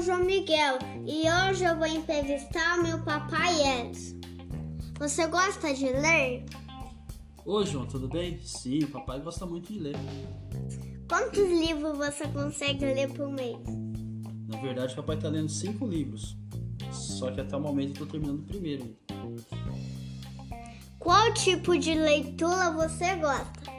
[0.00, 4.20] João e hoje eu vou entrevistar meu papai Edson.
[4.98, 6.44] Você gosta de ler?
[7.46, 8.40] Oi, João, tudo bem?
[8.42, 9.96] Sim, o papai gosta muito de ler.
[11.08, 13.58] Quantos livros você consegue ler por mês?
[14.48, 16.36] Na verdade, o papai está lendo cinco livros.
[16.90, 18.96] Só que até o momento eu estou terminando o primeiro.
[20.98, 23.73] Qual tipo de leitura você gosta?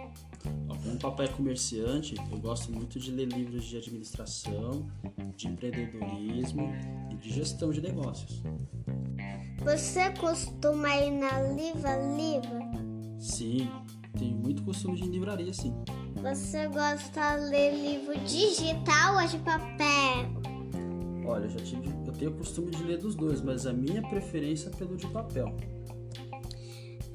[0.96, 4.90] Como papai é comerciante, eu gosto muito de ler livros de administração,
[5.36, 6.72] de empreendedorismo
[7.12, 8.42] e de gestão de negócios.
[9.62, 13.20] Você costuma ir na Liva Liva?
[13.20, 13.70] Sim,
[14.18, 15.74] tenho muito costume de ir em livraria, sim.
[16.22, 21.26] Você gosta de ler livro digital ou de papel?
[21.28, 24.02] Olha, eu já tive, eu tenho o costume de ler dos dois, mas a minha
[24.02, 25.54] preferência é pelo de papel.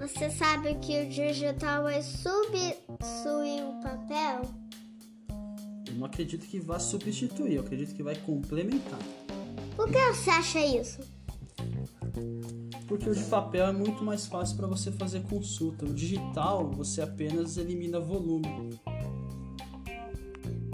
[0.00, 4.40] Você sabe que o digital vai substituir o papel?
[5.86, 8.98] Eu não acredito que vá substituir, eu acredito que vai complementar.
[9.76, 11.00] Por que você acha isso?
[12.88, 15.84] Porque o de papel é muito mais fácil para você fazer consulta.
[15.84, 18.80] O digital você apenas elimina volume.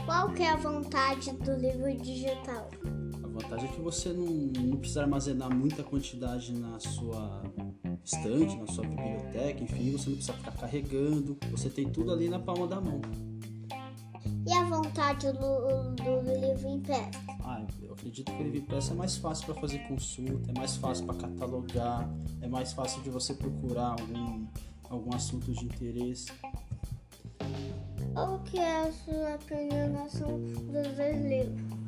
[0.05, 2.71] Qual que é a vontade do livro digital?
[3.37, 7.43] A vantagem é que você não, não precisa armazenar muita quantidade na sua
[8.03, 12.39] estante, na sua biblioteca, enfim, você não precisa ficar carregando, você tem tudo ali na
[12.39, 12.99] palma da mão.
[14.47, 17.19] E a vontade do, do livro impresso?
[17.45, 20.77] Ah, eu acredito que o livro impresso é mais fácil para fazer consulta, é mais
[20.77, 22.09] fácil para catalogar,
[22.41, 24.47] é mais fácil de você procurar algum,
[24.89, 26.33] algum assunto de interesse.
[28.15, 31.86] Qual que é a sua opinião dos dois livros?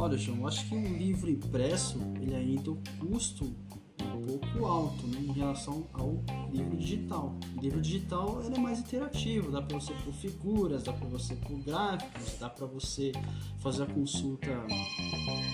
[0.00, 5.06] Olha, João, eu acho que o livro impresso, ele ainda o custo um pouco alto
[5.06, 7.38] né, em relação ao livro digital.
[7.54, 11.36] O livro digital ele é mais interativo, dá para você pôr figuras, dá para você
[11.36, 13.12] pôr gráficos, dá para você
[13.58, 14.48] fazer a consulta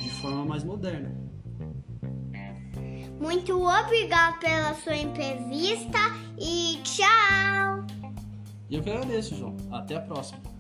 [0.04, 1.12] de forma mais moderna.
[3.20, 5.98] Muito obrigado pela sua entrevista
[6.38, 7.84] e tchau!
[8.70, 9.56] E eu que agradeço, João.
[9.72, 10.55] Até a próxima.